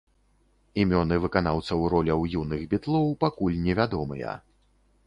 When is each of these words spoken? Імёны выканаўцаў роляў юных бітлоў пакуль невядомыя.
Імёны 0.83 1.15
выканаўцаў 1.25 1.85
роляў 1.95 2.27
юных 2.41 2.61
бітлоў 2.73 3.07
пакуль 3.27 3.61
невядомыя. 3.69 4.39